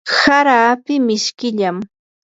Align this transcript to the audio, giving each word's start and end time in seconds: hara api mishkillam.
hara 0.21 0.55
api 0.71 0.95
mishkillam. 1.07 1.77